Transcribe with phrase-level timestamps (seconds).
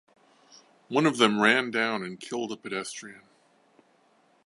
[0.87, 3.21] One of them ran down and killed a pedestrian.